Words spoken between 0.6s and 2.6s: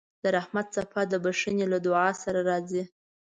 څپه د بښنې له دعا سره